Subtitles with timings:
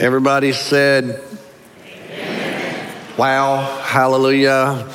[0.00, 1.22] Everybody said,
[3.18, 4.88] Wow, hallelujah,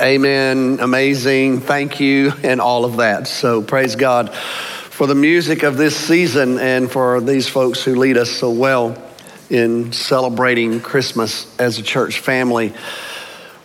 [0.00, 3.28] amen, amazing, thank you, and all of that.
[3.28, 8.16] So praise God for the music of this season and for these folks who lead
[8.16, 9.00] us so well
[9.48, 12.72] in celebrating Christmas as a church family.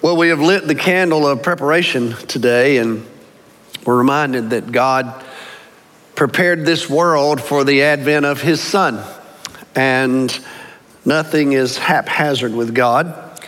[0.04, 3.04] Well, we have lit the candle of preparation today, and
[3.84, 5.24] we're reminded that God
[6.14, 9.04] prepared this world for the advent of His Son.
[9.76, 10.38] And
[11.06, 13.40] nothing is haphazard with God.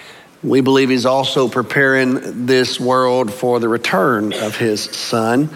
[0.44, 5.50] We believe He's also preparing this world for the return of His Son.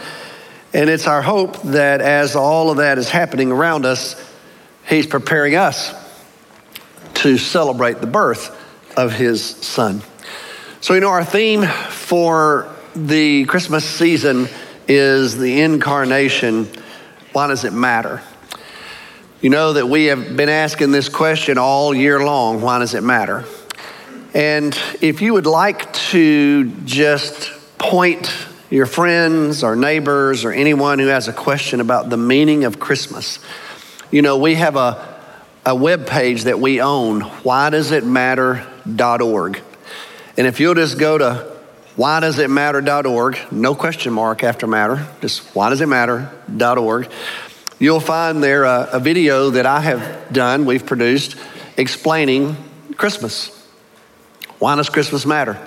[0.73, 4.15] And it's our hope that as all of that is happening around us,
[4.87, 5.93] He's preparing us
[7.15, 8.55] to celebrate the birth
[8.97, 10.01] of His Son.
[10.81, 14.47] So, you know, our theme for the Christmas season
[14.87, 16.67] is the incarnation.
[17.33, 18.21] Why does it matter?
[19.41, 23.03] You know that we have been asking this question all year long why does it
[23.03, 23.45] matter?
[24.33, 28.29] And if you would like to just point
[28.69, 33.39] your friends or neighbors or anyone who has a question about the meaning of Christmas,
[34.11, 35.21] you know, we have a,
[35.65, 39.61] a web page that we own, whydoesitmatter.org.
[40.35, 41.57] And if you'll just go to
[41.95, 47.09] whydoesitmatter.org, no question mark after matter, just whydoesitmatter.org,
[47.79, 51.35] you'll find there a, a video that I have done, we've produced,
[51.77, 52.55] explaining
[52.97, 53.55] Christmas.
[54.59, 55.57] Why does Christmas matter?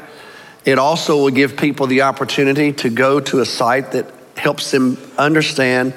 [0.64, 4.98] It also will give people the opportunity to go to a site that helps them
[5.18, 5.94] understand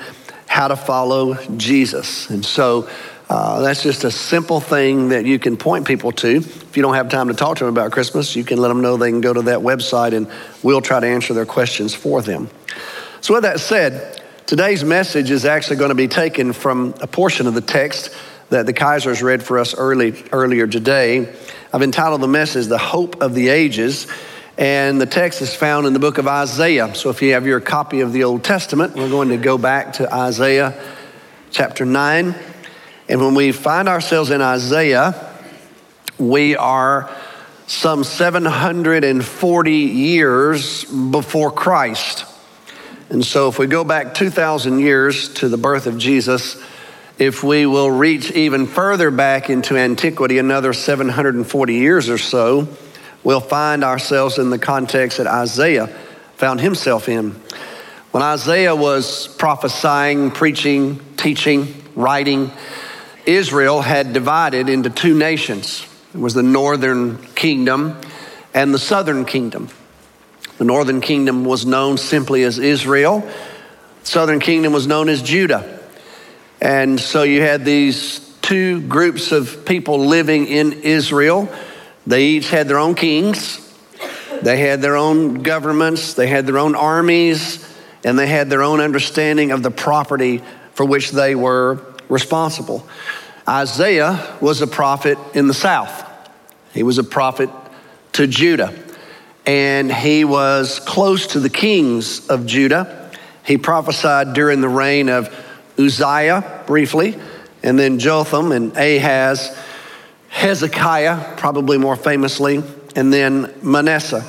[0.47, 2.29] how to follow Jesus.
[2.29, 2.89] And so
[3.29, 6.37] uh, that's just a simple thing that you can point people to.
[6.37, 8.81] If you don't have time to talk to them about Christmas, you can let them
[8.81, 10.27] know they can go to that website and
[10.63, 12.49] we'll try to answer their questions for them.
[13.21, 17.47] So, with that said, today's message is actually going to be taken from a portion
[17.47, 18.15] of the text
[18.49, 21.33] that the Kaisers read for us early, earlier today.
[21.73, 24.07] I've entitled the message, The Hope of the Ages.
[24.57, 26.93] And the text is found in the book of Isaiah.
[26.93, 29.93] So if you have your copy of the Old Testament, we're going to go back
[29.93, 30.79] to Isaiah
[31.49, 32.35] chapter 9.
[33.09, 35.33] And when we find ourselves in Isaiah,
[36.19, 37.09] we are
[37.65, 42.25] some 740 years before Christ.
[43.15, 46.61] And so, if we go back 2,000 years to the birth of Jesus,
[47.17, 52.67] if we will reach even further back into antiquity, another 740 years or so,
[53.23, 55.87] we'll find ourselves in the context that Isaiah
[56.35, 57.31] found himself in.
[58.11, 62.51] When Isaiah was prophesying, preaching, teaching, writing,
[63.25, 65.87] Israel had divided into two nations.
[66.13, 67.95] It was the northern kingdom
[68.53, 69.69] and the southern kingdom.
[70.57, 73.21] The northern kingdom was known simply as Israel.
[74.01, 75.79] The southern kingdom was known as Judah.
[76.61, 81.49] And so you had these two groups of people living in Israel.
[82.07, 83.59] They each had their own kings,
[84.43, 87.67] they had their own governments, they had their own armies,
[88.03, 90.43] and they had their own understanding of the property
[90.73, 92.87] for which they were responsible.
[93.47, 96.03] Isaiah was a prophet in the south,
[96.73, 97.49] he was a prophet
[98.13, 98.73] to Judah,
[99.45, 103.11] and he was close to the kings of Judah.
[103.45, 105.33] He prophesied during the reign of
[105.77, 107.15] Uzziah briefly,
[107.61, 109.55] and then Jotham and Ahaz,
[110.29, 112.63] Hezekiah, probably more famously,
[112.95, 114.25] and then Manasseh.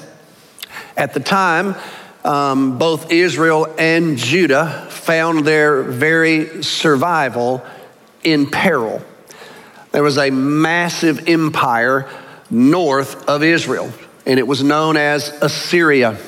[0.97, 1.75] At the time,
[2.25, 7.65] um, both Israel and Judah found their very survival
[8.25, 9.03] in peril.
[9.93, 12.09] There was a massive empire
[12.51, 13.91] north of Israel,
[14.27, 16.19] and it was known as Assyria.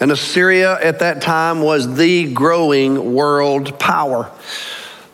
[0.00, 4.32] And Assyria at that time was the growing world power.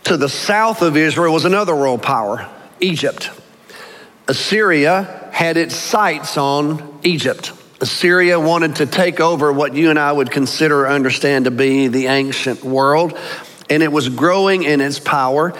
[0.04, 3.30] To the south of Israel was another world power, Egypt.
[4.28, 7.52] Assyria had its sights on Egypt.
[7.80, 11.88] Assyria wanted to take over what you and I would consider or understand to be
[11.88, 13.18] the ancient world,
[13.68, 15.52] and it was growing in its power,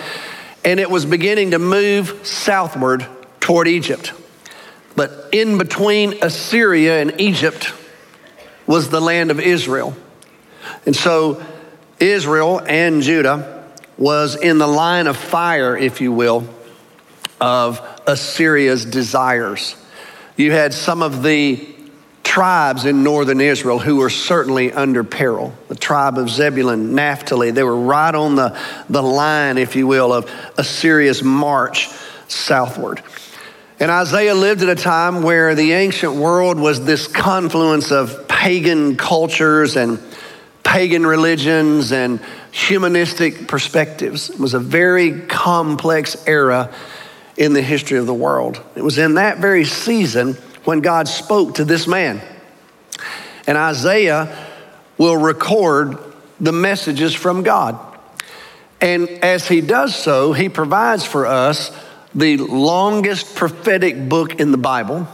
[0.65, 3.07] and it was beginning to move southward
[3.41, 4.13] toward Egypt.
[4.97, 7.72] But in between Assyria and Egypt
[8.66, 9.95] was the land of Israel.
[10.87, 11.43] And so
[12.01, 13.65] Israel and Judah
[13.98, 16.48] was in the line of fire, if you will,
[17.41, 19.77] of Assyria's desires.
[20.37, 21.66] You had some of the
[22.22, 25.54] tribes in northern Israel who were certainly under peril.
[25.69, 28.59] The tribe of Zebulun, Naphtali, they were right on the,
[28.91, 31.89] the line, if you will, of Assyria's march
[32.28, 33.03] southward.
[33.78, 38.97] And Isaiah lived at a time where the ancient world was this confluence of pagan
[38.97, 39.99] cultures and
[40.63, 42.21] pagan religions and
[42.53, 44.31] humanistic perspectives.
[44.31, 46.73] It was a very complex era
[47.37, 48.63] in the history of the world.
[48.75, 50.34] It was in that very season
[50.65, 52.23] when God spoke to this man.
[53.47, 54.34] And Isaiah
[54.97, 55.99] will record
[56.41, 57.78] the messages from God.
[58.81, 61.71] And as he does so, he provides for us
[62.16, 65.07] the longest prophetic book in the Bible,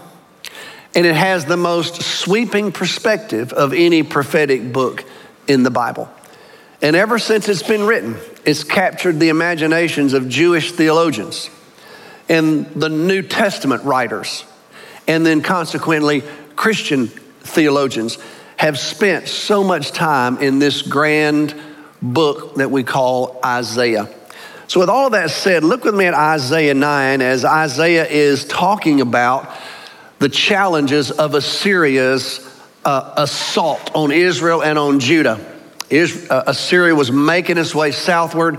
[0.94, 5.04] and it has the most sweeping perspective of any prophetic book
[5.48, 6.08] in the Bible.
[6.80, 11.50] And ever since it's been written, it's captured the imaginations of Jewish theologians
[12.28, 14.44] and the New Testament writers,
[15.08, 16.22] and then consequently,
[16.54, 18.16] Christian theologians
[18.56, 21.52] have spent so much time in this grand
[22.00, 24.08] book that we call Isaiah.
[24.72, 29.02] So, with all that said, look with me at Isaiah 9 as Isaiah is talking
[29.02, 29.54] about
[30.18, 32.40] the challenges of Assyria's
[32.82, 35.38] uh, assault on Israel and on Judah.
[35.90, 38.58] Uh, Assyria was making its way southward.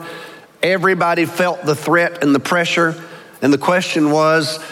[0.62, 2.94] Everybody felt the threat and the pressure.
[3.42, 4.63] And the question was,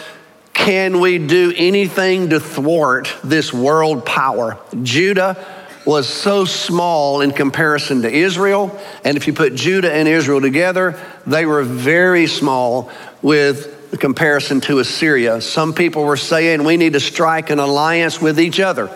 [0.54, 4.60] can we do anything to thwart this world power?
[4.84, 5.44] Judah
[5.84, 8.78] was so small in comparison to Israel.
[9.04, 12.90] And if you put Judah and Israel together, they were very small
[13.20, 15.40] with comparison to Assyria.
[15.40, 18.90] Some people were saying we need to strike an alliance with each other.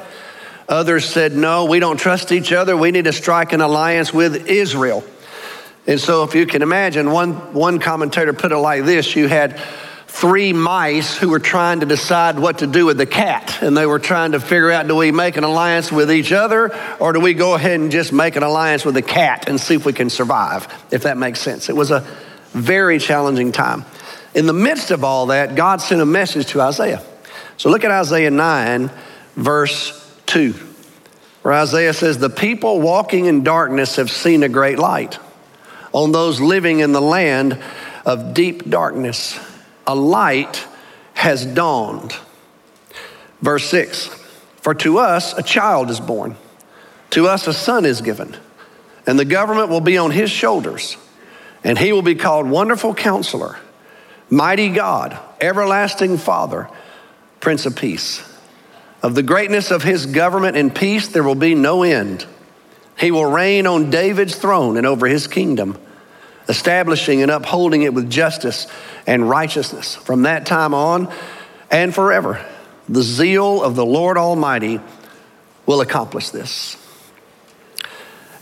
[0.68, 2.76] Others said, no, we don't trust each other.
[2.76, 5.04] We need to strike an alliance with Israel.
[5.86, 9.60] And so, if you can imagine, one, one commentator put it like this you had
[10.16, 13.62] three mice who were trying to decide what to do with the cat.
[13.62, 16.74] And they were trying to figure out do we make an alliance with each other
[16.98, 19.74] or do we go ahead and just make an alliance with the cat and see
[19.74, 21.68] if we can survive, if that makes sense.
[21.68, 22.00] It was a
[22.52, 23.84] very challenging time.
[24.34, 27.02] In the midst of all that, God sent a message to Isaiah.
[27.58, 28.90] So look at Isaiah 9,
[29.34, 30.54] verse 2,
[31.42, 35.18] where Isaiah says, The people walking in darkness have seen a great light.
[35.92, 37.62] On those living in the land
[38.06, 39.38] of deep darkness,
[39.86, 40.66] a light
[41.14, 42.14] has dawned.
[43.40, 44.06] Verse 6
[44.60, 46.36] For to us a child is born,
[47.10, 48.36] to us a son is given,
[49.06, 50.96] and the government will be on his shoulders,
[51.62, 53.58] and he will be called Wonderful Counselor,
[54.28, 56.68] Mighty God, Everlasting Father,
[57.40, 58.22] Prince of Peace.
[59.02, 62.26] Of the greatness of his government and peace, there will be no end.
[62.98, 65.78] He will reign on David's throne and over his kingdom
[66.48, 68.66] establishing and upholding it with justice
[69.06, 71.12] and righteousness from that time on
[71.70, 72.44] and forever.
[72.88, 74.80] The zeal of the Lord Almighty
[75.66, 76.76] will accomplish this.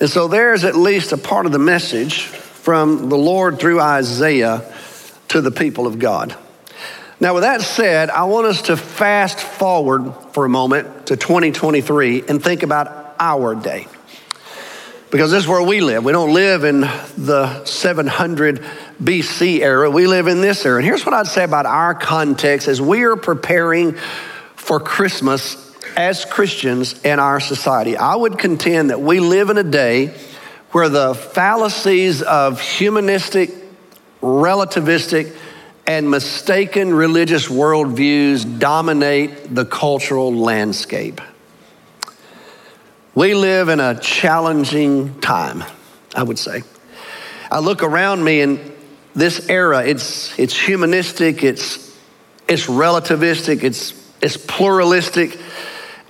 [0.00, 4.70] And so there's at least a part of the message from the Lord through Isaiah
[5.28, 6.36] to the people of God.
[7.20, 12.24] Now, with that said, I want us to fast forward for a moment to 2023
[12.28, 13.86] and think about our day
[15.14, 16.04] because this is where we live.
[16.04, 18.60] We don't live in the 700
[19.00, 20.78] BC era, we live in this era.
[20.78, 23.92] And here's what I'd say about our context as we are preparing
[24.56, 27.96] for Christmas as Christians in our society.
[27.96, 30.08] I would contend that we live in a day
[30.72, 33.50] where the fallacies of humanistic,
[34.20, 35.32] relativistic,
[35.86, 41.20] and mistaken religious worldviews dominate the cultural landscape.
[43.14, 45.62] We live in a challenging time,
[46.16, 46.64] I would say.
[47.48, 48.72] I look around me in
[49.14, 51.96] this era, it's, it's humanistic, it's,
[52.48, 55.38] it's relativistic, it's, it's pluralistic,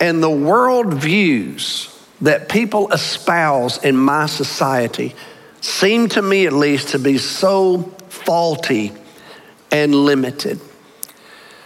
[0.00, 1.90] and the worldviews
[2.22, 5.14] that people espouse in my society
[5.60, 8.92] seem to me at least to be so faulty
[9.70, 10.58] and limited.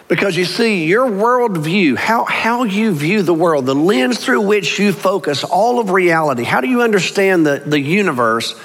[0.09, 4.79] Because you see, your worldview, how, how you view the world, the lens through which
[4.79, 8.59] you focus all of reality, how do you understand the, the universe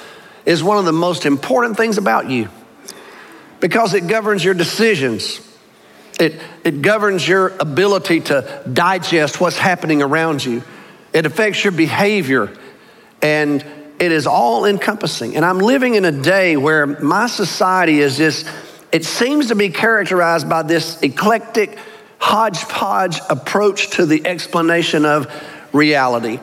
[0.46, 2.48] is one of the most important things about you.
[3.60, 5.40] Because it governs your decisions,
[6.20, 10.62] it, it governs your ability to digest what's happening around you,
[11.12, 12.52] it affects your behavior,
[13.22, 13.64] and
[13.98, 15.36] it is all encompassing.
[15.36, 18.46] And I'm living in a day where my society is just
[18.94, 21.76] it seems to be characterized by this eclectic,
[22.20, 25.26] hodgepodge approach to the explanation of
[25.72, 26.38] reality.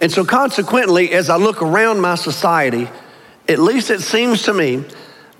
[0.00, 2.88] And so, consequently, as I look around my society,
[3.46, 4.82] at least it seems to me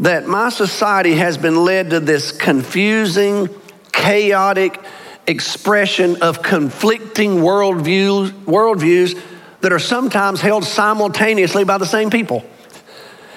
[0.00, 3.48] that my society has been led to this confusing,
[3.90, 4.78] chaotic
[5.26, 9.18] expression of conflicting worldviews, worldviews
[9.62, 12.44] that are sometimes held simultaneously by the same people.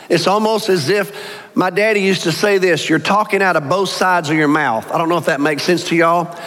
[0.09, 3.89] It's almost as if my daddy used to say this you're talking out of both
[3.89, 4.91] sides of your mouth.
[4.91, 6.37] I don't know if that makes sense to y'all.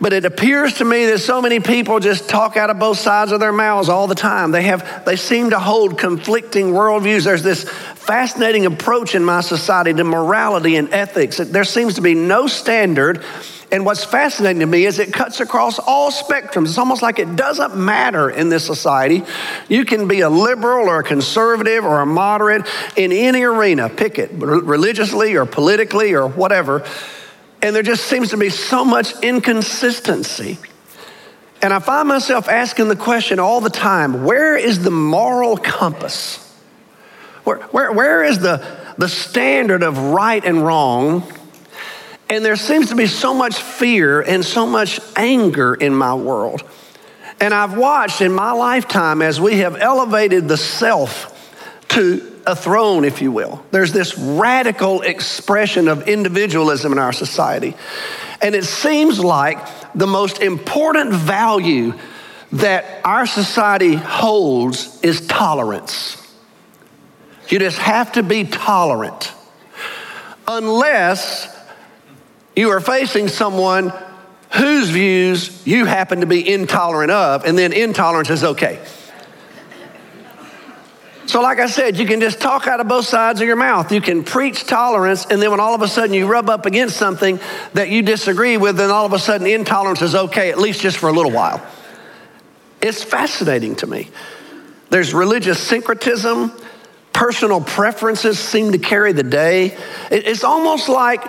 [0.00, 3.32] But it appears to me that so many people just talk out of both sides
[3.32, 4.52] of their mouths all the time.
[4.52, 7.24] They have they seem to hold conflicting worldviews.
[7.24, 11.38] There's this fascinating approach in my society to morality and ethics.
[11.38, 13.24] There seems to be no standard.
[13.70, 16.68] And what's fascinating to me is it cuts across all spectrums.
[16.68, 19.24] It's almost like it doesn't matter in this society.
[19.68, 24.18] You can be a liberal or a conservative or a moderate in any arena, pick
[24.18, 26.82] it, religiously or politically or whatever.
[27.60, 30.58] And there just seems to be so much inconsistency.
[31.60, 36.44] And I find myself asking the question all the time where is the moral compass?
[37.44, 38.64] Where, where, where is the,
[38.96, 41.30] the standard of right and wrong?
[42.30, 46.62] And there seems to be so much fear and so much anger in my world.
[47.40, 51.34] And I've watched in my lifetime as we have elevated the self
[51.90, 53.64] to a throne, if you will.
[53.70, 57.74] There's this radical expression of individualism in our society.
[58.42, 59.58] And it seems like
[59.94, 61.94] the most important value
[62.52, 66.16] that our society holds is tolerance.
[67.48, 69.32] You just have to be tolerant.
[70.46, 71.54] Unless
[72.58, 73.92] you are facing someone
[74.50, 78.84] whose views you happen to be intolerant of, and then intolerance is okay.
[81.26, 83.92] So, like I said, you can just talk out of both sides of your mouth.
[83.92, 86.96] You can preach tolerance, and then when all of a sudden you rub up against
[86.96, 87.38] something
[87.74, 90.98] that you disagree with, then all of a sudden intolerance is okay, at least just
[90.98, 91.64] for a little while.
[92.80, 94.10] It's fascinating to me.
[94.90, 96.50] There's religious syncretism,
[97.12, 99.76] personal preferences seem to carry the day.
[100.10, 101.24] It's almost like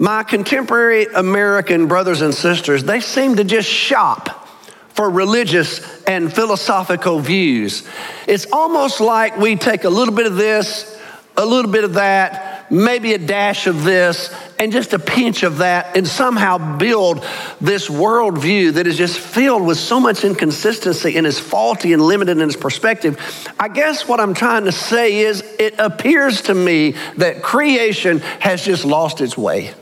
[0.00, 4.48] my contemporary American brothers and sisters, they seem to just shop
[4.94, 7.86] for religious and philosophical views.
[8.26, 10.98] It's almost like we take a little bit of this,
[11.36, 15.58] a little bit of that, maybe a dash of this, and just a pinch of
[15.58, 17.22] that, and somehow build
[17.60, 22.38] this worldview that is just filled with so much inconsistency and is faulty and limited
[22.38, 23.18] in its perspective.
[23.58, 28.64] I guess what I'm trying to say is it appears to me that creation has
[28.64, 29.74] just lost its way.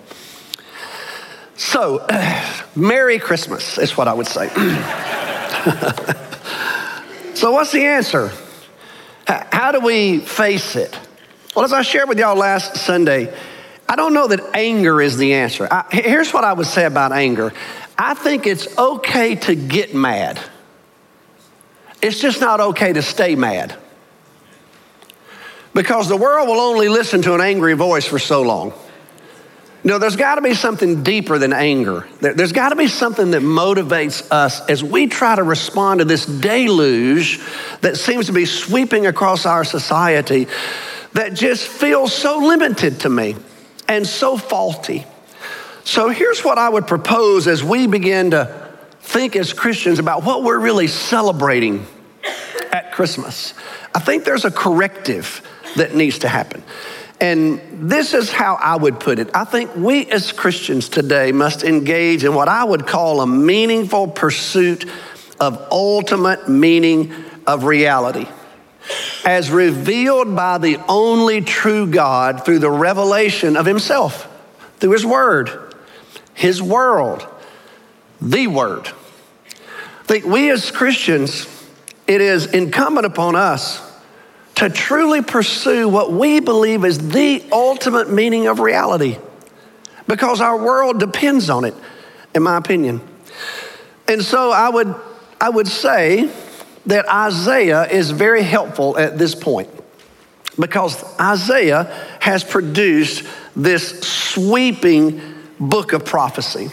[1.58, 2.06] So,
[2.76, 4.48] Merry Christmas is what I would say.
[7.34, 8.30] so, what's the answer?
[9.26, 10.96] How do we face it?
[11.56, 13.36] Well, as I shared with y'all last Sunday,
[13.88, 15.66] I don't know that anger is the answer.
[15.68, 17.52] I, here's what I would say about anger
[17.98, 20.38] I think it's okay to get mad,
[22.00, 23.74] it's just not okay to stay mad.
[25.74, 28.72] Because the world will only listen to an angry voice for so long.
[29.84, 32.06] No, there's got to be something deeper than anger.
[32.20, 36.26] There's got to be something that motivates us as we try to respond to this
[36.26, 37.40] deluge
[37.80, 40.48] that seems to be sweeping across our society
[41.12, 43.36] that just feels so limited to me
[43.88, 45.06] and so faulty.
[45.84, 48.68] So here's what I would propose as we begin to
[49.00, 51.86] think as Christians about what we're really celebrating
[52.72, 53.54] at Christmas.
[53.94, 55.40] I think there's a corrective
[55.76, 56.62] that needs to happen.
[57.20, 59.30] And this is how I would put it.
[59.34, 64.06] I think we as Christians today must engage in what I would call a meaningful
[64.06, 64.84] pursuit
[65.40, 67.12] of ultimate meaning
[67.46, 68.28] of reality.
[69.24, 74.28] As revealed by the only true God through the revelation of Himself,
[74.78, 75.74] through His Word,
[76.34, 77.26] His world,
[78.20, 78.88] the Word.
[78.88, 81.46] I think we as Christians,
[82.06, 83.87] it is incumbent upon us
[84.58, 89.16] to truly pursue what we believe is the ultimate meaning of reality
[90.08, 91.74] because our world depends on it,
[92.34, 93.00] in my opinion.
[94.08, 94.92] And so I would,
[95.40, 96.28] I would say
[96.86, 99.70] that Isaiah is very helpful at this point
[100.58, 101.84] because Isaiah
[102.18, 103.24] has produced
[103.54, 105.20] this sweeping
[105.60, 106.70] book of prophecy.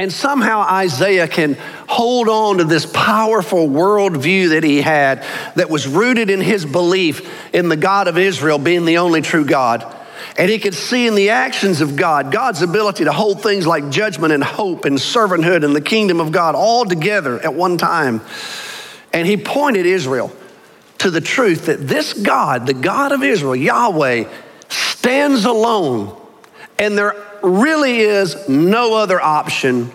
[0.00, 5.26] And somehow Isaiah can hold on to this powerful worldview that he had
[5.56, 9.44] that was rooted in his belief in the God of Israel being the only true
[9.44, 9.84] God.
[10.38, 13.90] And he could see in the actions of God, God's ability to hold things like
[13.90, 18.22] judgment and hope and servanthood and the kingdom of God all together at one time.
[19.12, 20.32] And he pointed Israel
[20.96, 24.24] to the truth that this God, the God of Israel, Yahweh,
[24.70, 26.18] stands alone.
[26.78, 29.92] And there really is no other option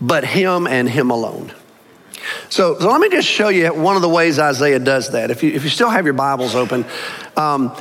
[0.00, 1.52] but Him and Him alone.
[2.48, 5.30] So, so let me just show you one of the ways Isaiah does that.
[5.30, 6.84] If you, if you still have your Bibles open,
[7.36, 7.76] um,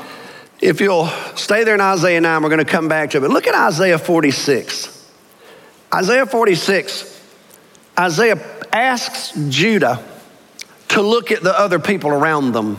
[0.62, 3.22] if you'll stay there in Isaiah 9, we're going to come back to it.
[3.22, 5.12] But look at Isaiah 46.
[5.94, 7.22] Isaiah 46,
[7.98, 8.40] Isaiah
[8.74, 10.04] asks Judah
[10.90, 12.78] to look at the other people around them.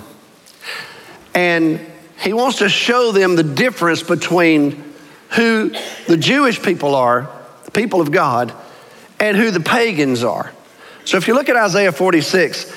[1.34, 1.80] And
[2.22, 4.82] he wants to show them the difference between
[5.36, 5.70] who
[6.06, 7.30] the Jewish people are,
[7.64, 8.52] the people of God,
[9.20, 10.52] and who the pagans are.
[11.04, 12.76] So if you look at Isaiah 46,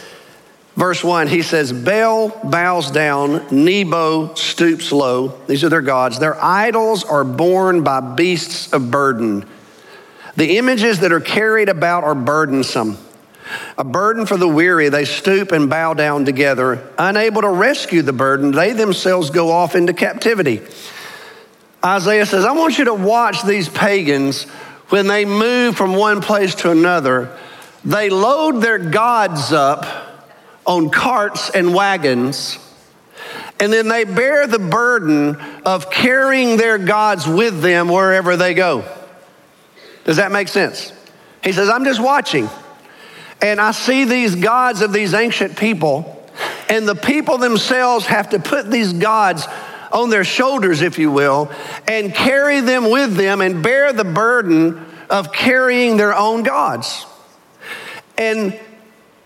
[0.76, 5.30] verse 1, he says, Baal bows down, Nebo stoops low.
[5.48, 6.20] These are their gods.
[6.20, 9.48] Their idols are borne by beasts of burden.
[10.36, 12.98] The images that are carried about are burdensome.
[13.78, 16.88] A burden for the weary, they stoop and bow down together.
[16.98, 20.62] Unable to rescue the burden, they themselves go off into captivity.
[21.84, 24.44] Isaiah says, I want you to watch these pagans
[24.90, 27.38] when they move from one place to another.
[27.86, 29.86] They load their gods up
[30.66, 32.60] on carts and wagons,
[33.60, 38.84] and then they bear the burden of carrying their gods with them wherever they go.
[40.04, 40.92] Does that make sense?
[41.44, 42.50] He says, I'm just watching.
[43.42, 46.28] And I see these gods of these ancient people,
[46.68, 49.48] and the people themselves have to put these gods
[49.92, 51.52] on their shoulders, if you will,
[51.88, 57.06] and carry them with them and bear the burden of carrying their own gods.
[58.18, 58.60] And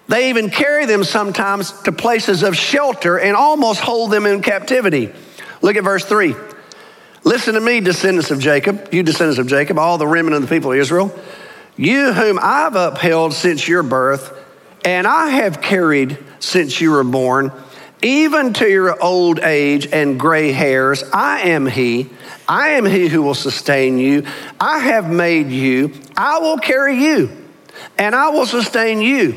[0.08, 5.12] they even carry them sometimes to places of shelter and almost hold them in captivity.
[5.62, 6.36] Look at verse 3.
[7.24, 10.54] Listen to me, descendants of Jacob, you descendants of Jacob, all the remnant of the
[10.54, 11.18] people of Israel,
[11.78, 14.38] you whom I've upheld since your birth,
[14.84, 17.54] and I have carried since you were born,
[18.04, 21.04] even to your old age and gray hairs.
[21.14, 22.10] I am He.
[22.48, 24.26] I am He who will sustain you.
[24.60, 25.94] I have made you.
[26.16, 27.32] I will carry you,
[27.98, 29.36] and I will sustain you.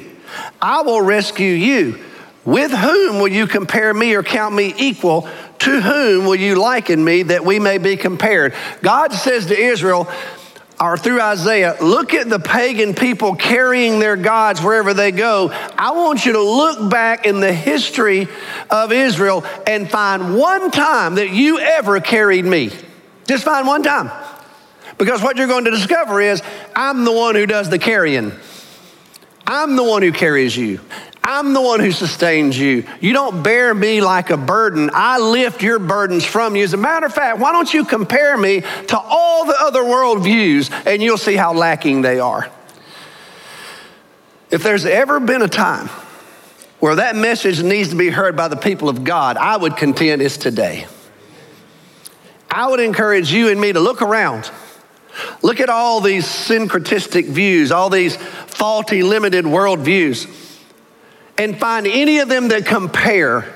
[0.60, 2.02] I will rescue you.
[2.44, 5.28] With whom will you compare me or count me equal?
[5.60, 8.54] To whom will you liken me that we may be compared?
[8.82, 10.08] God says to Israel,
[10.78, 15.50] or through Isaiah, look at the pagan people carrying their gods wherever they go.
[15.76, 18.28] I want you to look back in the history
[18.68, 22.70] of Israel and find one time that you ever carried me.
[23.26, 24.10] Just find one time.
[24.98, 26.42] Because what you're going to discover is
[26.74, 28.32] I'm the one who does the carrying.
[29.46, 30.80] I'm the one who carries you.
[31.28, 32.84] I'm the one who sustains you.
[33.00, 34.90] You don't bear me like a burden.
[34.94, 36.62] I lift your burdens from you.
[36.62, 40.70] As a matter of fact, why don't you compare me to all the other worldviews
[40.86, 42.48] and you'll see how lacking they are.
[44.52, 45.88] If there's ever been a time
[46.78, 50.22] where that message needs to be heard by the people of God, I would contend
[50.22, 50.86] it's today.
[52.48, 54.48] I would encourage you and me to look around.
[55.42, 60.44] Look at all these syncretistic views, all these faulty, limited worldviews
[61.38, 63.52] and find any of them that compare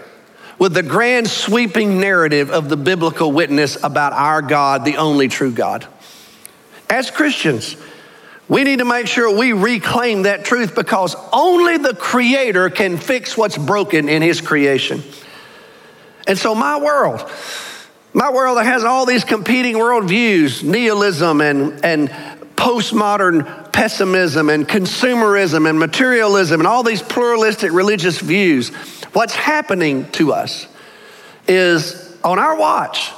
[0.58, 5.52] with the grand sweeping narrative of the biblical witness about our God, the only true
[5.52, 5.86] God.
[6.88, 7.76] As Christians,
[8.46, 13.36] we need to make sure we reclaim that truth because only the Creator can fix
[13.36, 15.02] what's broken in His creation.
[16.26, 17.30] And so, my world,
[18.12, 22.10] my world that has all these competing worldviews, nihilism and, and
[22.56, 28.70] postmodern pessimism and consumerism and materialism and all these pluralistic religious views,
[29.12, 30.66] what's happening to us
[31.48, 33.10] is on our watch,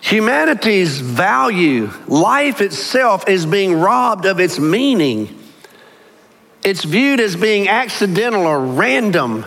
[0.00, 5.38] humanity's value, life itself, is being robbed of its meaning.
[6.64, 9.44] It's viewed as being accidental or random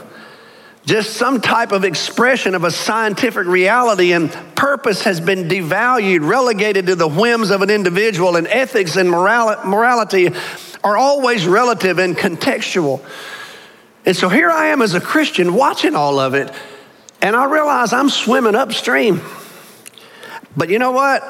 [0.85, 6.85] just some type of expression of a scientific reality, and purpose has been devalued, relegated
[6.87, 10.29] to the whims of an individual, and ethics and morality
[10.83, 13.03] are always relative and contextual.
[14.05, 16.53] And so here I am as a Christian watching all of it,
[17.21, 19.21] and I realize I'm swimming upstream.
[20.55, 21.23] But you know what?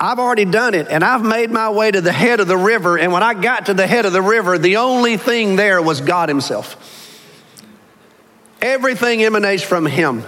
[0.00, 2.98] I've already done it, and I've made my way to the head of the river.
[2.98, 6.00] And when I got to the head of the river, the only thing there was
[6.00, 7.05] God Himself.
[8.60, 10.24] Everything emanates from Him.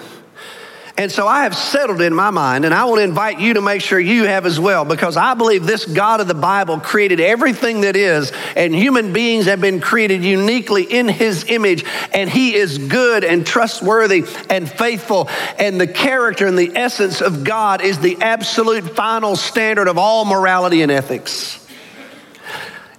[0.96, 3.60] And so I have settled in my mind, and I want to invite you to
[3.60, 7.20] make sure you have as well, because I believe this God of the Bible created
[7.20, 12.56] everything that is, and human beings have been created uniquely in His image, and He
[12.56, 15.28] is good and trustworthy and faithful.
[15.56, 20.24] And the character and the essence of God is the absolute final standard of all
[20.24, 21.64] morality and ethics.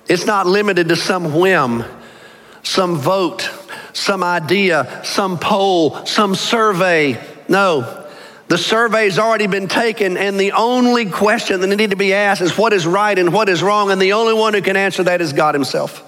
[0.07, 1.83] It's not limited to some whim,
[2.63, 3.51] some vote,
[3.99, 7.21] some idea, some poll, some survey.
[7.47, 8.07] No.
[8.47, 12.57] The survey's already been taken, and the only question that needs to be asked is
[12.57, 15.21] what is right and what is wrong, and the only one who can answer that
[15.21, 16.05] is God Himself.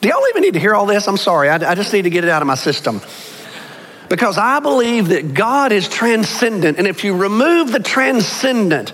[0.00, 1.06] Do y'all even need to hear all this?
[1.06, 3.00] I'm sorry, I, I just need to get it out of my system.
[4.08, 8.92] Because I believe that God is transcendent, and if you remove the transcendent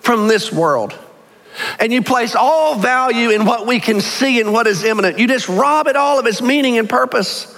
[0.00, 0.98] from this world,
[1.78, 5.18] and you place all value in what we can see and what is immanent.
[5.18, 7.56] You just rob it all of its meaning and purpose.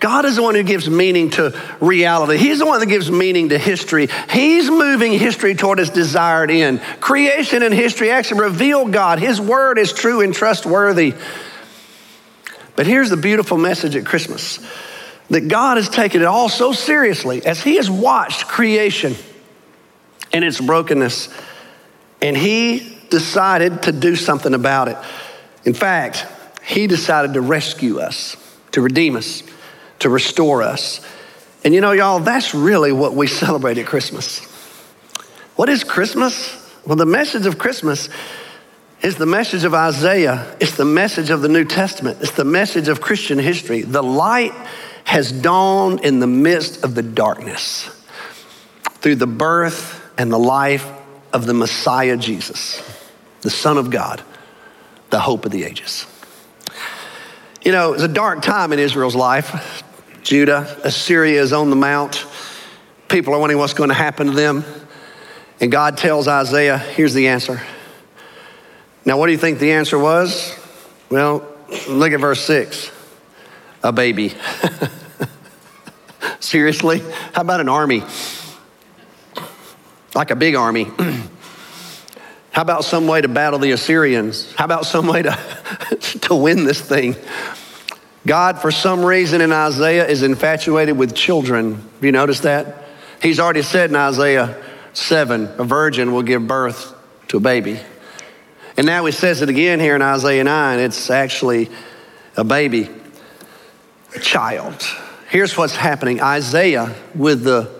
[0.00, 2.38] God is the one who gives meaning to reality.
[2.38, 4.08] He's the one that gives meaning to history.
[4.30, 6.80] He's moving history toward its desired end.
[7.00, 9.18] Creation and history actually reveal God.
[9.18, 11.14] His word is true and trustworthy.
[12.76, 14.58] But here's the beautiful message at Christmas
[15.28, 19.14] that God has taken it all so seriously as He has watched creation
[20.32, 21.28] and its brokenness,
[22.22, 24.96] and He decided to do something about it.
[25.64, 26.26] In fact,
[26.62, 28.36] He decided to rescue us,
[28.72, 29.42] to redeem us,
[30.00, 31.06] to restore us.
[31.64, 34.40] And you know, y'all, that's really what we celebrate at Christmas.
[35.56, 36.56] What is Christmas?
[36.86, 38.08] Well, the message of Christmas
[39.02, 40.56] is the message of Isaiah.
[40.60, 42.18] It's the message of the New Testament.
[42.20, 43.82] It's the message of Christian history.
[43.82, 44.52] The light
[45.04, 47.88] has dawned in the midst of the darkness
[49.00, 50.86] through the birth and the life
[51.32, 52.82] of the Messiah Jesus,
[53.42, 54.22] the Son of God,
[55.10, 56.06] the hope of the ages.
[57.62, 59.82] You know, it's a dark time in Israel's life.
[60.22, 62.24] Judah, Assyria is on the mount.
[63.08, 64.64] People are wondering what's going to happen to them.
[65.60, 67.60] And God tells Isaiah, here's the answer
[69.04, 70.56] now, what do you think the answer was?
[71.10, 71.44] Well,
[71.88, 72.92] look at verse 6
[73.82, 74.34] a baby.
[76.40, 76.98] Seriously?
[77.32, 78.02] How about an army?
[80.14, 80.84] Like a big army.
[82.52, 84.52] How about some way to battle the Assyrians?
[84.54, 85.38] How about some way to,
[86.22, 87.14] to win this thing?
[88.26, 91.76] God, for some reason in Isaiah, is infatuated with children.
[91.76, 92.84] Have you noticed that?
[93.22, 96.94] He's already said in Isaiah 7 a virgin will give birth
[97.28, 97.78] to a baby.
[98.76, 100.78] And now he says it again here in Isaiah 9.
[100.80, 101.70] It's actually
[102.36, 102.90] a baby,
[104.14, 104.82] a child.
[105.28, 107.70] Here's what's happening Isaiah, with the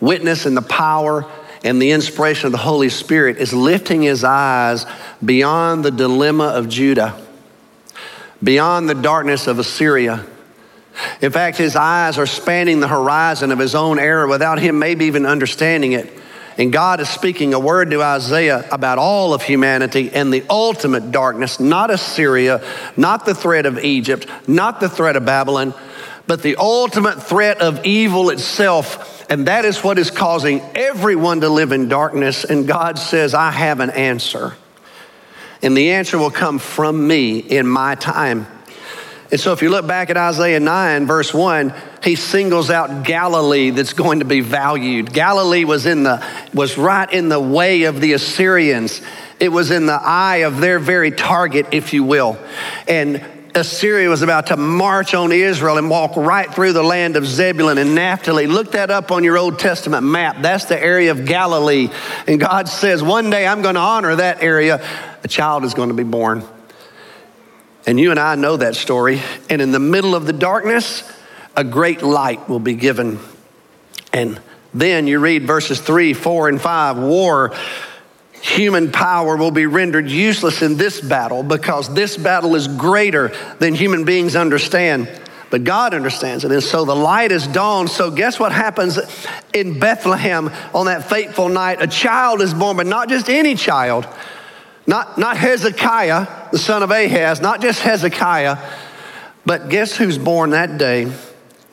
[0.00, 1.30] witness and the power
[1.64, 4.86] and the inspiration of the Holy Spirit, is lifting his eyes
[5.24, 7.20] beyond the dilemma of Judah,
[8.42, 10.26] beyond the darkness of Assyria.
[11.20, 15.06] In fact, his eyes are spanning the horizon of his own era without him maybe
[15.06, 16.12] even understanding it.
[16.58, 21.10] And God is speaking a word to Isaiah about all of humanity and the ultimate
[21.10, 22.62] darkness, not Assyria,
[22.96, 25.72] not the threat of Egypt, not the threat of Babylon,
[26.26, 29.24] but the ultimate threat of evil itself.
[29.30, 32.44] And that is what is causing everyone to live in darkness.
[32.44, 34.54] And God says, I have an answer.
[35.62, 38.46] And the answer will come from me in my time.
[39.30, 41.72] And so if you look back at Isaiah 9, verse 1,
[42.04, 45.10] he singles out Galilee that's going to be valued.
[45.10, 49.00] Galilee was in the was right in the way of the Assyrians.
[49.40, 52.38] It was in the eye of their very target, if you will.
[52.86, 57.26] And Assyria was about to march on Israel and walk right through the land of
[57.26, 58.46] Zebulun and Naphtali.
[58.46, 60.40] Look that up on your Old Testament map.
[60.40, 61.90] That's the area of Galilee.
[62.26, 64.84] And God says, one day I'm going to honor that area.
[65.22, 66.44] A child is going to be born.
[67.86, 69.20] And you and I know that story.
[69.50, 71.10] And in the middle of the darkness,
[71.54, 73.18] a great light will be given.
[74.12, 74.40] And
[74.72, 77.54] then you read verses three, four, and five war.
[78.42, 83.74] Human power will be rendered useless in this battle because this battle is greater than
[83.74, 85.08] human beings understand.
[85.50, 86.52] But God understands it.
[86.52, 87.90] And so the light is dawned.
[87.90, 88.98] So, guess what happens
[89.52, 91.82] in Bethlehem on that fateful night?
[91.82, 94.06] A child is born, but not just any child
[94.86, 98.58] not, not Hezekiah, the son of Ahaz, not just Hezekiah,
[99.46, 101.12] but guess who's born that day?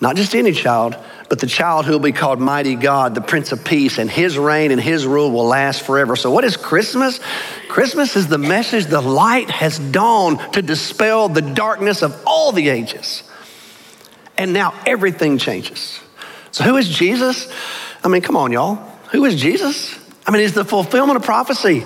[0.02, 0.96] Not just any child,
[1.30, 4.38] but the child who will be called Mighty God, the Prince of Peace, and his
[4.38, 6.16] reign and his rule will last forever.
[6.16, 7.20] So, what is Christmas?
[7.68, 12.70] Christmas is the message the light has dawned to dispel the darkness of all the
[12.70, 13.24] ages.
[14.38, 16.00] And now everything changes.
[16.52, 17.48] So, who is Jesus?
[18.04, 18.76] I mean, come on, y'all.
[19.12, 19.98] Who is Jesus?
[20.26, 21.86] I mean, he's the fulfillment of prophecy.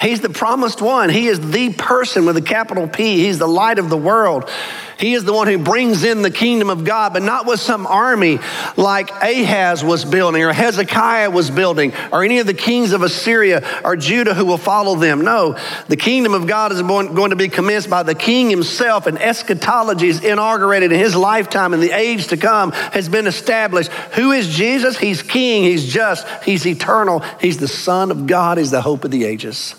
[0.00, 1.08] He's the promised one.
[1.08, 3.24] He is the person with a capital P.
[3.24, 4.50] He's the light of the world.
[4.98, 7.86] He is the one who brings in the kingdom of God, but not with some
[7.86, 8.38] army
[8.76, 13.66] like Ahaz was building or Hezekiah was building or any of the kings of Assyria
[13.84, 15.22] or Judah who will follow them.
[15.22, 19.18] No, the kingdom of God is going to be commenced by the king himself, and
[19.18, 23.90] eschatology is inaugurated in his lifetime, and the age to come has been established.
[24.14, 24.96] Who is Jesus?
[24.96, 29.10] He's king, he's just, he's eternal, he's the Son of God, he's the hope of
[29.10, 29.74] the ages.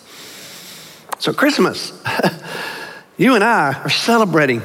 [1.19, 1.93] So, Christmas,
[3.17, 4.62] you and I are celebrating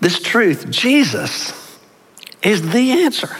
[0.00, 0.70] this truth.
[0.70, 1.78] Jesus
[2.42, 3.34] is the answer.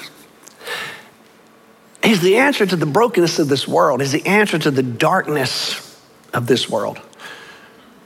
[2.02, 5.82] He's the answer to the brokenness of this world, He's the answer to the darkness
[6.32, 7.00] of this world.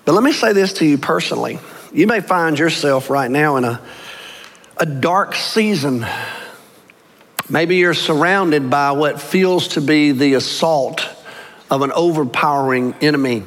[0.05, 1.59] But let me say this to you personally.
[1.93, 3.81] You may find yourself right now in a,
[4.77, 6.07] a dark season.
[7.49, 11.07] Maybe you're surrounded by what feels to be the assault
[11.71, 13.43] of an overpowering enemy.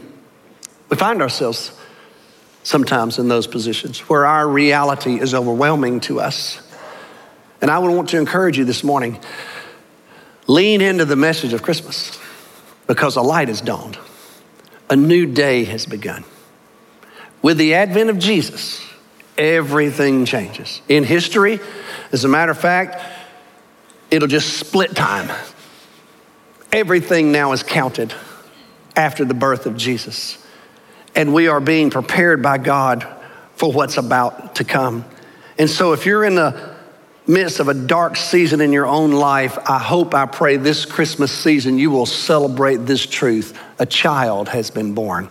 [0.89, 1.77] We find ourselves
[2.63, 6.61] sometimes in those positions where our reality is overwhelming to us.
[7.61, 9.19] And I would want to encourage you this morning
[10.47, 12.19] lean into the message of Christmas
[12.87, 13.97] because a light has dawned,
[14.89, 16.23] a new day has begun.
[17.41, 18.85] With the advent of Jesus,
[19.37, 20.81] everything changes.
[20.87, 21.59] In history,
[22.11, 23.01] as a matter of fact,
[24.11, 25.29] it'll just split time.
[26.71, 28.13] Everything now is counted
[28.95, 30.42] after the birth of Jesus.
[31.15, 33.07] And we are being prepared by God
[33.55, 35.05] for what's about to come.
[35.57, 36.73] And so, if you're in the
[37.27, 41.31] midst of a dark season in your own life, I hope, I pray this Christmas
[41.31, 43.57] season you will celebrate this truth.
[43.79, 45.29] A child has been born,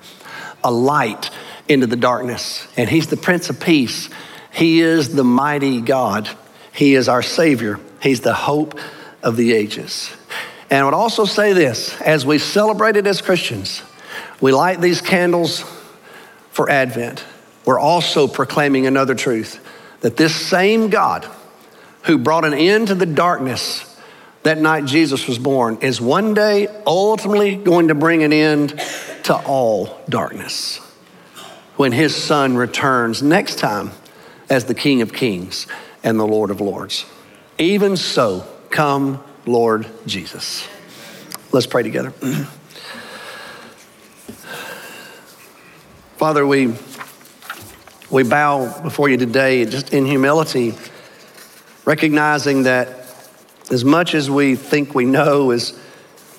[0.64, 1.30] a light
[1.68, 4.08] into the darkness, and He's the Prince of Peace.
[4.52, 6.28] He is the mighty God.
[6.72, 7.80] He is our Savior.
[8.02, 8.78] He's the hope
[9.22, 10.10] of the ages.
[10.70, 13.82] And I would also say this as we celebrate it as Christians,
[14.42, 15.64] we light these candles
[16.50, 17.24] for Advent.
[17.64, 19.66] We're also proclaiming another truth
[20.00, 21.26] that this same God
[22.02, 23.88] who brought an end to the darkness
[24.42, 28.70] that night Jesus was born is one day ultimately going to bring an end
[29.24, 30.78] to all darkness
[31.76, 33.92] when his son returns next time
[34.50, 35.68] as the King of Kings
[36.02, 37.06] and the Lord of Lords.
[37.58, 40.66] Even so, come, Lord Jesus.
[41.52, 42.12] Let's pray together.
[46.22, 46.72] Father, we,
[48.08, 50.72] we bow before you today just in humility,
[51.84, 53.08] recognizing that
[53.72, 55.76] as much as we think we know, as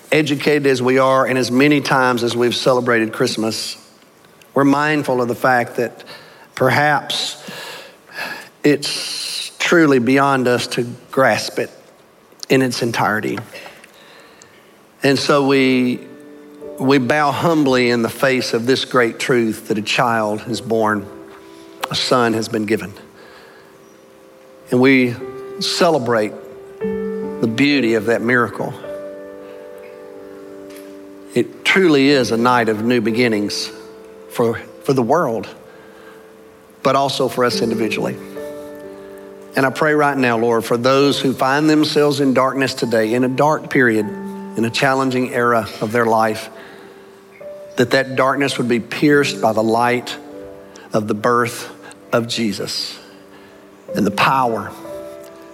[0.10, 3.76] educated as we are, and as many times as we've celebrated Christmas,
[4.54, 6.06] we're mindful of the fact that
[6.56, 7.46] perhaps
[8.64, 11.70] it's truly beyond us to grasp it
[12.48, 13.38] in its entirety.
[15.04, 16.08] And so we
[16.80, 21.06] we bow humbly in the face of this great truth that a child is born,
[21.90, 22.94] a son has been given.
[24.72, 25.16] And we
[25.60, 26.34] celebrate
[26.80, 28.74] the beauty of that miracle.
[31.36, 33.72] It truly is a night of new beginnings
[34.32, 35.54] for, for the world,
[36.82, 38.16] but also for us individually.
[39.56, 43.24] And I pray right now, Lord, for those who find themselves in darkness today, in
[43.24, 44.23] a dark period,
[44.58, 46.50] in a challenging era of their life,
[47.78, 50.18] that that darkness would be pierced by the light
[50.94, 51.72] of the birth
[52.12, 53.00] of Jesus
[53.96, 54.72] and the power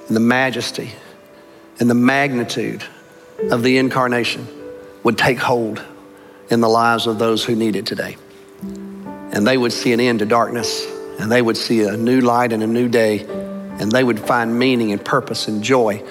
[0.07, 0.91] and the majesty
[1.79, 2.83] and the magnitude
[3.51, 4.47] of the incarnation
[5.03, 5.81] would take hold
[6.49, 8.17] in the lives of those who need it today.
[8.61, 10.85] And they would see an end to darkness
[11.19, 13.19] and they would see a new light and a new day
[13.79, 16.03] and they would find meaning and purpose and joy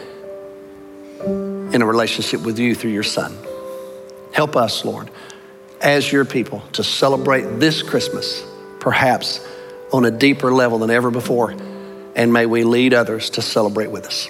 [1.72, 3.37] in a relationship with you through your son.
[4.33, 5.11] Help us, Lord
[5.81, 8.44] as your people to celebrate this Christmas,
[8.81, 9.46] perhaps
[9.92, 11.54] on a deeper level than ever before.
[12.16, 14.28] And may we lead others to celebrate with us.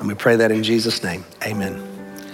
[0.00, 1.24] And we pray that in Jesus' name.
[1.44, 1.87] Amen.